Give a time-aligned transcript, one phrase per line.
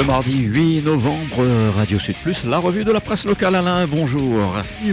[0.00, 1.46] Le mardi 8 novembre,
[1.76, 3.54] Radio Sud Plus, la revue de la presse locale.
[3.54, 4.40] Alain, bonjour.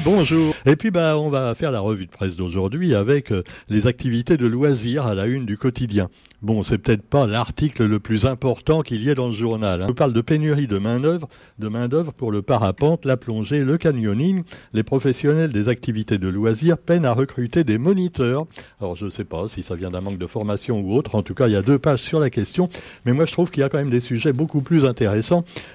[0.04, 0.54] Bonjour.
[0.66, 4.36] Et puis bah on va faire la revue de presse d'aujourd'hui avec euh, les activités
[4.36, 6.10] de loisirs à la une du quotidien.
[6.42, 9.82] Bon, c'est peut-être pas l'article le plus important qu'il y ait dans le journal.
[9.82, 9.86] Hein.
[9.88, 14.44] Je parle de pénurie de main-d'œuvre, de main-d'œuvre pour le parapente, la plongée, le canyoning.
[14.74, 18.46] Les professionnels des activités de loisirs peinent à recruter des moniteurs.
[18.80, 21.16] Alors, je ne sais pas si ça vient d'un manque de formation ou autre.
[21.16, 22.70] En tout cas, il y a deux pages sur la question.
[23.06, 24.97] Mais moi, je trouve qu'il y a quand même des sujets beaucoup plus intéressants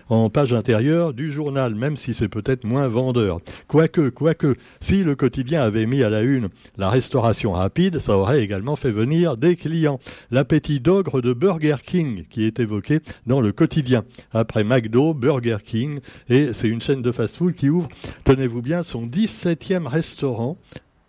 [0.08, 3.40] en page intérieure du journal, même si c'est peut-être moins vendeur.
[3.68, 8.42] Quoique, quoique, si le quotidien avait mis à la une la restauration rapide, ça aurait
[8.42, 10.00] également fait venir des clients.
[10.30, 14.04] La petit d'ogre de Burger King qui est évoqué dans le quotidien.
[14.32, 17.88] Après McDo, Burger King, et c'est une chaîne de fast-food qui ouvre,
[18.24, 20.56] tenez-vous bien, son 17e restaurant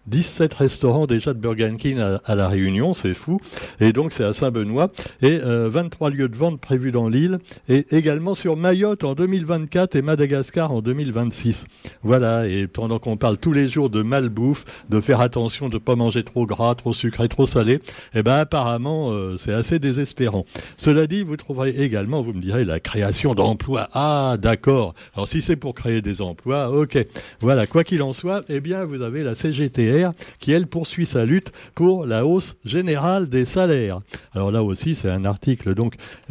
[0.08, 3.40] 17 restaurants déjà de Burger King à, La Réunion, c'est fou.
[3.80, 4.92] Et donc c'est à Saint-Benoît.
[5.22, 7.40] Et 23 euh, lieux de vente prévus dans l'île.
[7.70, 11.66] Et également sur Mayotte en 2024 et Madagascar en 2026.
[12.04, 15.80] Voilà, et pendant qu'on parle tous les jours de malbouffe, de faire attention de ne
[15.80, 17.80] pas manger trop gras, trop sucré, trop salé,
[18.14, 20.46] eh ben apparemment euh, c'est assez désespérant.
[20.78, 23.88] Cela dit, vous trouverez également, vous me direz, la création d'emplois.
[23.94, 24.96] Ah d'accord.
[25.16, 26.98] Alors si c'est pour créer des emplois, ok.
[27.40, 29.93] Voilà, quoi qu'il en soit, eh bien vous avez la CGT
[30.40, 34.00] qui, elle, poursuit sa lutte pour la hausse générale des salaires.
[34.34, 35.74] Alors là aussi, c'est un article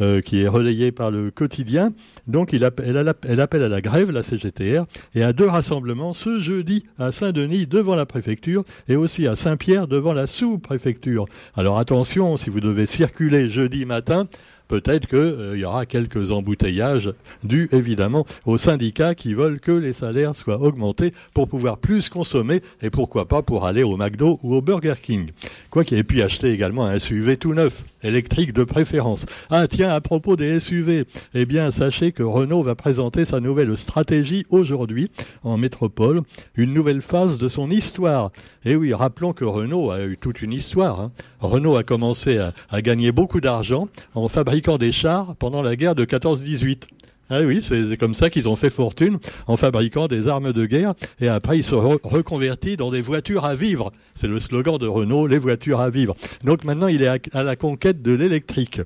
[0.01, 1.93] euh, qui est relayé par le quotidien.
[2.27, 6.85] Donc appelle, elle appelle à la grève, la CGTR, et à deux rassemblements ce jeudi
[6.97, 11.25] à Saint-Denis devant la préfecture et aussi à Saint-Pierre devant la sous-préfecture.
[11.55, 14.27] Alors attention, si vous devez circuler jeudi matin,
[14.67, 19.93] peut-être qu'il euh, y aura quelques embouteillages dus évidemment aux syndicats qui veulent que les
[19.93, 24.55] salaires soient augmentés pour pouvoir plus consommer et pourquoi pas pour aller au McDo ou
[24.55, 25.31] au Burger King.
[25.69, 29.25] Quoi qu'il ait pu acheter également un SUV tout neuf, électrique de préférence.
[29.49, 33.77] Ah tiens, à propos des SUV, eh bien sachez que Renault va présenter sa nouvelle
[33.77, 35.11] stratégie aujourd'hui
[35.43, 36.21] en métropole,
[36.55, 38.31] une nouvelle phase de son histoire.
[38.65, 40.99] Et oui, rappelons que Renault a eu toute une histoire.
[40.99, 41.11] Hein.
[41.39, 45.95] Renault a commencé à, à gagner beaucoup d'argent en fabriquant des chars pendant la guerre
[45.95, 46.83] de 14-18.
[47.29, 50.93] Ah oui, c'est comme ça qu'ils ont fait fortune en fabriquant des armes de guerre
[51.19, 53.91] et après ils se sont reconvertis dans des voitures à vivre.
[54.13, 56.15] C'est le slogan de Renault, les voitures à vivre.
[56.43, 58.81] Donc maintenant il est à, la conquête de l'électrique.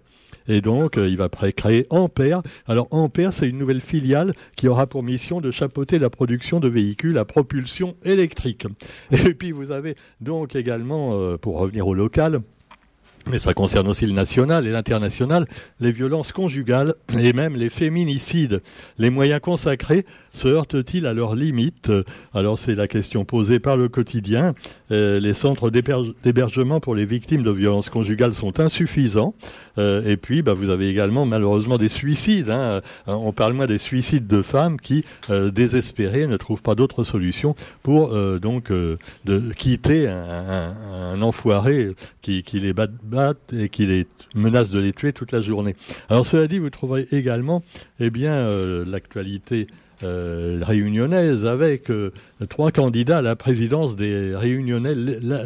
[0.49, 2.41] Et donc, euh, il va créer Ampère.
[2.67, 6.69] Alors, Ampère, c'est une nouvelle filiale qui aura pour mission de chapeauter la production de
[6.69, 8.65] véhicules à propulsion électrique.
[9.11, 12.39] Et puis, vous avez donc également, euh, pour revenir au local,
[13.29, 15.47] mais ça concerne aussi le national et l'international,
[15.79, 18.61] les violences conjugales et même les féminicides.
[18.97, 21.91] Les moyens consacrés se heurtent-ils à leurs limites?
[22.33, 24.53] Alors c'est la question posée par le quotidien.
[24.91, 29.33] Euh, les centres d'hébergement pour les victimes de violences conjugales sont insuffisants.
[29.77, 32.49] Euh, et puis, bah, vous avez également malheureusement des suicides.
[32.49, 32.81] Hein.
[33.07, 37.55] Euh, on parle moins des suicides de femmes qui, désespérées, ne trouvent pas d'autre solution
[37.83, 38.09] pour
[38.39, 42.87] donc de quitter un, enfoiré qui, les bat,
[43.53, 44.05] et qui
[44.35, 45.75] menace de les tuer toute la journée.
[46.09, 47.63] Alors cela dit, vous trouverez également,
[47.99, 48.49] eh bien,
[48.85, 49.67] l'actualité
[50.03, 52.11] euh, réunionnaise avec euh,
[52.49, 54.93] trois candidats à la présidence des réunionnais,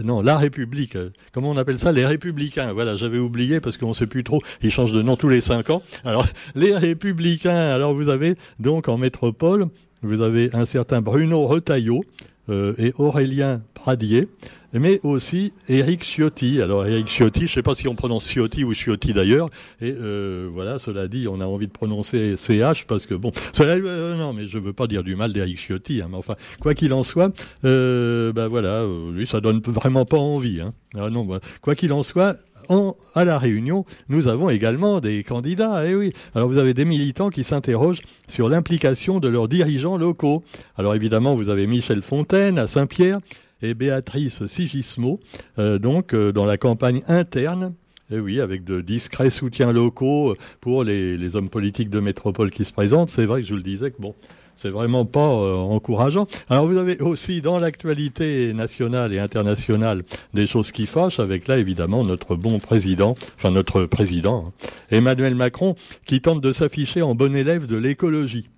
[0.04, 0.98] non, la République.
[0.98, 1.94] Euh, comment on appelle ça?
[1.94, 2.74] Les Républicains.
[2.74, 4.42] Voilà, j'avais oublié parce qu'on ne sait plus trop.
[4.62, 5.81] Ils changent de nom tous les cinq ans.
[6.04, 7.56] Alors, les Républicains.
[7.56, 9.68] Alors, vous avez donc en métropole,
[10.02, 12.04] vous avez un certain Bruno Retailleau
[12.50, 14.28] et Aurélien Pradier
[14.74, 16.62] mais aussi Eric Ciotti.
[16.62, 19.50] Alors Eric Ciotti, je ne sais pas si on prononce Ciotti ou Ciotti d'ailleurs.
[19.82, 23.74] Et euh, voilà, cela dit, on a envie de prononcer CH parce que bon, cela,
[23.74, 26.02] euh, non, mais je veux pas dire du mal d'Eric Ciotti.
[26.02, 27.34] Hein, mais enfin, quoi qu'il en soit,
[27.66, 30.62] euh, ben voilà, euh, lui, ça donne vraiment pas envie.
[30.62, 30.74] Hein.
[30.96, 31.28] Ah non,
[31.62, 32.36] quoi qu'il en soit,
[32.70, 35.88] en, à la Réunion, nous avons également des candidats.
[35.88, 36.14] Eh oui.
[36.36, 40.44] Alors vous avez des militants qui s'interrogent sur l'implication de leurs dirigeants locaux.
[40.78, 43.20] Alors évidemment, vous avez Michel Fontaine à Saint-Pierre
[43.62, 45.20] et Béatrice Sigismo,
[45.60, 47.74] euh, donc euh, dans la campagne interne
[48.12, 52.74] et oui, avec de discrets soutiens locaux pour les, hommes politiques de métropole qui se
[52.74, 53.10] présentent.
[53.10, 54.16] C'est vrai que je vous le disais que bon,
[54.58, 56.28] c'est vraiment pas euh, encourageant.
[56.50, 60.04] Alors vous avez aussi dans l'actualité nationale et internationale
[60.34, 65.36] des choses qui fâchent, avec là évidemment notre bon président, enfin notre président, hein, Emmanuel
[65.36, 65.75] Macron,
[66.06, 68.50] qui tente de s'afficher en bon élève de l'écologie.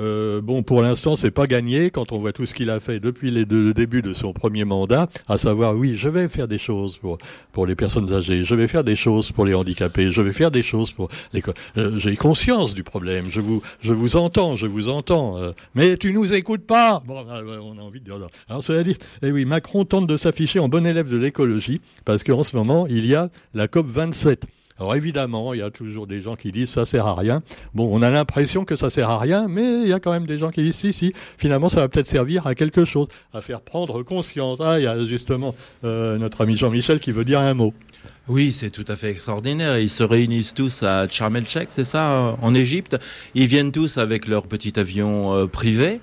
[0.00, 2.98] Euh, bon, pour l'instant, c'est pas gagné quand on voit tout ce qu'il a fait
[3.00, 6.96] depuis le début de son premier mandat, à savoir, oui, je vais faire des choses
[6.96, 7.18] pour
[7.52, 10.50] pour les personnes âgées, je vais faire des choses pour les handicapés, je vais faire
[10.50, 11.42] des choses pour les.
[11.76, 13.26] Euh, J'ai conscience du problème.
[13.28, 15.38] Je vous je vous entends, je vous entends.
[15.38, 17.02] Euh, mais tu nous écoutes pas.
[17.06, 18.16] Bon, on a envie de dire.
[18.48, 22.24] Alors cela dit, eh oui, Macron tente de s'afficher en bon élève de l'écologie parce
[22.24, 24.44] qu'en ce moment, il y a la COP 27
[24.78, 27.42] Alors évidemment, il y a toujours des gens qui disent ça sert à rien.
[27.74, 30.26] Bon, on a l'impression que ça sert à rien, mais il y a quand même
[30.26, 33.40] des gens qui disent si, si, finalement ça va peut-être servir à quelque chose, à
[33.40, 34.58] faire prendre conscience.
[34.60, 35.54] Ah, il y a justement
[35.84, 37.72] euh, notre ami Jean-Michel qui veut dire un mot.
[38.26, 39.78] Oui, c'est tout à fait extraordinaire.
[39.78, 41.38] Ils se réunissent tous à Sharm
[41.68, 42.96] c'est ça, en Égypte.
[43.34, 46.00] Ils viennent tous avec leur petit avion euh, privé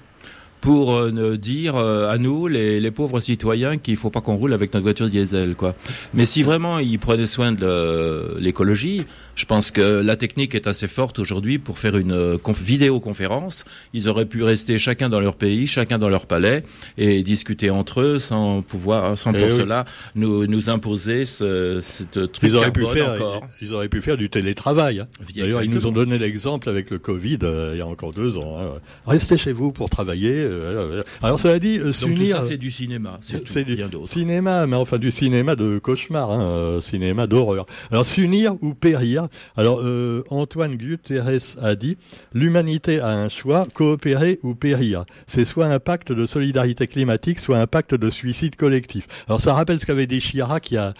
[0.61, 4.53] pour euh, dire euh, à nous, les, les pauvres citoyens, qu'il faut pas qu'on roule
[4.53, 5.75] avec notre voiture diesel, quoi.
[6.13, 9.05] Mais si vraiment ils prenaient soin de l'écologie,
[9.35, 13.65] je pense que la technique est assez forte aujourd'hui pour faire une euh, vidéoconférence.
[13.93, 16.63] Ils auraient pu rester chacun dans leur pays, chacun dans leur palais
[16.97, 19.85] et discuter entre eux sans pouvoir, sans pour cela
[20.15, 23.15] nous, nous imposer ce, cette truc ils auraient pu faire,
[23.61, 24.99] Ils auraient pu faire du télétravail.
[24.99, 25.07] Hein.
[25.35, 28.59] D'ailleurs, ils nous ont donné l'exemple avec le Covid il y a encore deux ans.
[28.59, 28.79] Hein.
[29.07, 30.45] Restez chez vous pour travailler.
[30.51, 32.37] Euh, alors cela dit, euh, s'unir.
[32.37, 33.19] ça, c'est du cinéma.
[33.21, 37.65] C'est du cinéma, mais enfin du cinéma de cauchemar, hein, euh, cinéma d'horreur.
[37.91, 39.27] Alors s'unir ou périr.
[39.57, 39.81] Alors
[40.29, 41.97] Antoine Guterres a dit
[42.33, 45.05] l'humanité a un choix coopérer ou périr.
[45.27, 49.07] C'est soit un pacte de solidarité climatique, soit un pacte de suicide collectif.
[49.27, 50.93] Alors ça rappelle ce qu'avait dit Chirac il y a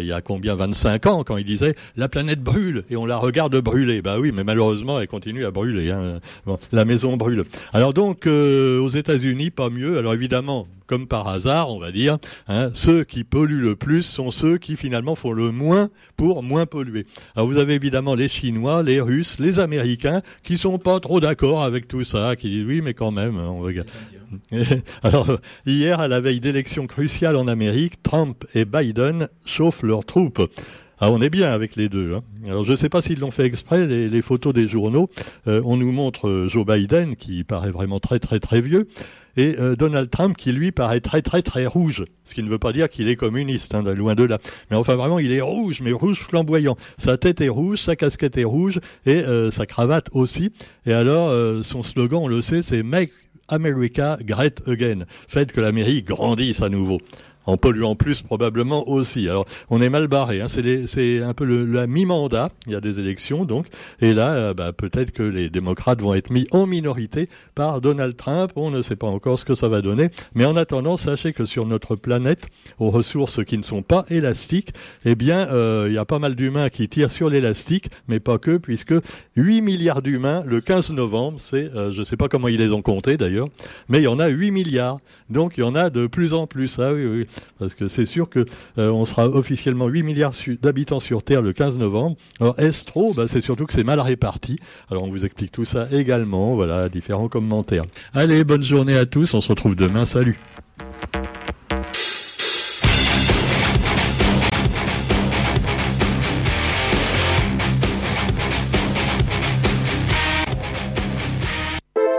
[0.00, 3.16] il y a combien 25 ans quand il disait la planète brûle et on la
[3.16, 4.02] regarde brûler.
[4.02, 5.90] Bah oui, mais malheureusement elle continue à brûler.
[5.90, 6.20] Hein.
[6.72, 7.44] la maison brûle.
[7.72, 8.26] Alors donc
[8.84, 9.98] aux États-Unis, pas mieux.
[9.98, 14.30] Alors évidemment, comme par hasard, on va dire, hein, ceux qui polluent le plus sont
[14.30, 17.06] ceux qui finalement font le moins pour moins polluer.
[17.34, 21.64] Alors vous avez évidemment les Chinois, les Russes, les Américains qui sont pas trop d'accord
[21.64, 23.88] avec tout ça, qui disent oui, mais quand même, on regarde.
[25.02, 30.42] Alors hier, à la veille d'élections cruciales en Amérique, Trump et Biden chauffent leurs troupes.
[31.00, 32.14] Ah, on est bien avec les deux.
[32.14, 32.22] Hein.
[32.46, 35.10] Alors, je ne sais pas s'ils l'ont fait exprès, les, photos des journaux.
[35.48, 38.86] Euh, on nous montre euh, Joe Biden, qui paraît vraiment très, très, très vieux,
[39.36, 42.04] et euh, Donald Trump, qui lui paraît très, très, très rouge.
[42.24, 44.38] Ce qui ne veut pas dire qu'il est communiste, hein, loin de là.
[44.70, 46.76] Mais enfin, vraiment, il est rouge, mais rouge flamboyant.
[46.96, 50.52] Sa tête est rouge, sa casquette est rouge, et sa cravate aussi.
[50.86, 53.10] Et alors, son slogan, on le sait, c'est Make
[53.48, 55.04] America Great Again.
[55.28, 56.98] Faites que l'Amérique grandisse à nouveau
[57.46, 59.28] en polluant plus probablement aussi.
[59.28, 60.46] Alors on est mal barré, hein.
[60.48, 63.66] c'est un peu le, la mi-mandat, il y a des élections donc,
[64.00, 68.16] et là euh, bah, peut-être que les démocrates vont être mis en minorité par Donald
[68.16, 71.32] Trump, on ne sait pas encore ce que ça va donner, mais en attendant sachez
[71.32, 72.46] que sur notre planète,
[72.78, 74.72] aux ressources qui ne sont pas élastiques,
[75.04, 78.38] eh bien euh, il y a pas mal d'humains qui tirent sur l'élastique, mais pas
[78.38, 78.94] que, puisque
[79.36, 82.72] 8 milliards d'humains le 15 novembre, c'est, euh, je ne sais pas comment ils les
[82.72, 83.48] ont comptés d'ailleurs,
[83.88, 84.98] mais il y en a 8 milliards,
[85.30, 87.26] donc il y en a de plus en plus, ah oui, oui
[87.58, 88.44] parce que c'est sûr que
[88.78, 92.16] euh, sera officiellement 8 milliards d'habitants sur Terre le 15 novembre.
[92.40, 93.12] Alors est-ce trop?
[93.14, 94.58] Bah, C'est surtout que c'est mal réparti.
[94.90, 97.84] Alors on vous explique tout ça également, voilà, différents commentaires.
[98.12, 100.38] Allez, bonne journée à tous, on se retrouve demain, salut